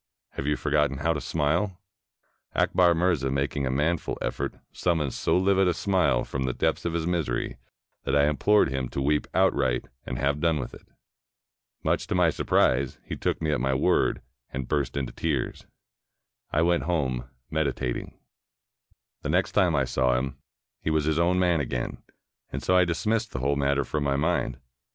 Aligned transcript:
Have 0.31 0.47
you 0.47 0.55
forgotten 0.57 0.97
how 0.97 1.13
to 1.13 1.21
smile?" 1.21 1.77
Akbar 2.55 2.95
Mirza, 2.95 3.29
making 3.29 3.67
a 3.67 3.69
manful 3.69 4.17
effort, 4.19 4.55
summoned 4.71 5.13
so 5.13 5.37
livid 5.37 5.67
a 5.67 5.75
smile 5.75 6.23
from 6.23 6.45
the 6.45 6.55
depths 6.55 6.85
of 6.85 6.93
his 6.93 7.05
misery, 7.05 7.57
that 8.03 8.15
I 8.15 8.27
im 8.27 8.37
plored 8.37 8.69
him 8.69 8.89
to 8.89 8.99
weep 8.99 9.27
outright 9.35 9.85
and 10.03 10.17
have 10.17 10.39
done 10.39 10.57
w^th 10.57 10.73
it. 10.73 10.87
Much 11.83 12.07
to 12.07 12.15
my 12.15 12.31
surprise, 12.31 12.97
he 13.05 13.15
took 13.15 13.43
me 13.43 13.51
at 13.51 13.61
my 13.61 13.75
word, 13.75 14.23
and 14.49 14.67
burst 14.67 14.97
into 14.97 15.13
tears. 15.13 15.67
I 16.51 16.63
went 16.63 16.85
home, 16.89 17.29
meditating. 17.51 18.17
The 19.21 19.29
next 19.29 19.51
time 19.51 19.75
I 19.75 19.85
saw 19.85 20.17
him, 20.17 20.35
he 20.81 20.89
was 20.89 21.05
his 21.05 21.19
own 21.19 21.37
man 21.37 21.59
again, 21.59 22.01
and 22.51 22.63
so 22.63 22.75
I 22.75 22.85
dismissed 22.85 23.33
the 23.33 23.39
whole 23.39 23.55
matter 23.55 23.83
from 23.83 24.03
my 24.03 24.15
mind. 24.15 24.57